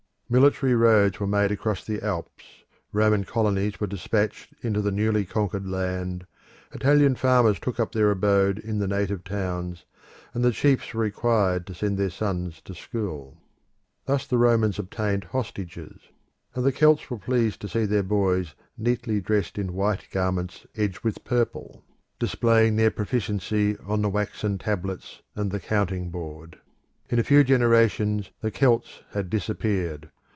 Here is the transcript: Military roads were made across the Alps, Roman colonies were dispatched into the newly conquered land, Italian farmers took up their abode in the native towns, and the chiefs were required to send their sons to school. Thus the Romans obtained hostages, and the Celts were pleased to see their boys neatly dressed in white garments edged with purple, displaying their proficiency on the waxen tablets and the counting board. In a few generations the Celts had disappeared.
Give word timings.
Military 0.33 0.73
roads 0.73 1.19
were 1.19 1.27
made 1.27 1.51
across 1.51 1.83
the 1.83 2.01
Alps, 2.01 2.45
Roman 2.93 3.25
colonies 3.25 3.81
were 3.81 3.87
dispatched 3.87 4.53
into 4.61 4.79
the 4.81 4.89
newly 4.89 5.25
conquered 5.25 5.67
land, 5.67 6.25
Italian 6.71 7.15
farmers 7.15 7.59
took 7.59 7.81
up 7.81 7.91
their 7.91 8.09
abode 8.09 8.57
in 8.57 8.79
the 8.79 8.87
native 8.87 9.25
towns, 9.25 9.83
and 10.33 10.41
the 10.41 10.53
chiefs 10.53 10.93
were 10.93 11.01
required 11.03 11.67
to 11.67 11.73
send 11.73 11.97
their 11.97 12.09
sons 12.09 12.61
to 12.61 12.73
school. 12.73 13.41
Thus 14.05 14.25
the 14.25 14.37
Romans 14.37 14.79
obtained 14.79 15.25
hostages, 15.25 15.99
and 16.55 16.63
the 16.63 16.71
Celts 16.71 17.09
were 17.11 17.17
pleased 17.19 17.59
to 17.59 17.67
see 17.67 17.83
their 17.83 18.01
boys 18.01 18.55
neatly 18.77 19.19
dressed 19.19 19.57
in 19.57 19.73
white 19.73 20.07
garments 20.11 20.65
edged 20.77 21.01
with 21.01 21.25
purple, 21.25 21.83
displaying 22.19 22.77
their 22.77 22.89
proficiency 22.91 23.75
on 23.85 24.01
the 24.01 24.07
waxen 24.09 24.57
tablets 24.59 25.21
and 25.35 25.51
the 25.51 25.59
counting 25.59 26.09
board. 26.09 26.57
In 27.09 27.19
a 27.19 27.23
few 27.25 27.43
generations 27.43 28.31
the 28.39 28.49
Celts 28.49 29.01
had 29.09 29.29
disappeared. 29.29 30.09